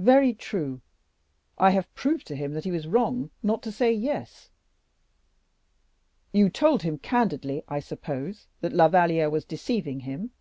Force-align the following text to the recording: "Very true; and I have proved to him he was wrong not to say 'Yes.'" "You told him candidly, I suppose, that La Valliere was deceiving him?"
"Very 0.00 0.34
true; 0.34 0.80
and 1.56 1.66
I 1.66 1.70
have 1.70 1.94
proved 1.94 2.26
to 2.26 2.34
him 2.34 2.60
he 2.60 2.72
was 2.72 2.88
wrong 2.88 3.30
not 3.44 3.62
to 3.62 3.70
say 3.70 3.92
'Yes.'" 3.92 4.50
"You 6.32 6.50
told 6.50 6.82
him 6.82 6.98
candidly, 6.98 7.62
I 7.68 7.78
suppose, 7.78 8.48
that 8.60 8.72
La 8.72 8.88
Valliere 8.88 9.30
was 9.30 9.44
deceiving 9.44 10.00
him?" 10.00 10.32